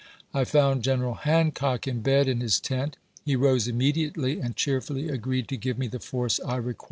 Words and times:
I 0.33 0.45
found 0.45 0.81
General 0.81 1.13
Hancock 1.13 1.87
in 1.87 2.01
bed 2.01 2.27
in 2.27 2.39
his 2.41 2.59
tent. 2.59 2.97
He 3.23 3.35
rose 3.35 3.67
immediately, 3.67 4.39
and 4.39 4.55
cheerfully 4.55 5.09
agreed 5.09 5.47
to 5.49 5.57
give 5.57 5.77
me 5.77 5.85
the 5.85 5.99
force 5.99 6.39
I 6.43 6.55
required." 6.55 6.79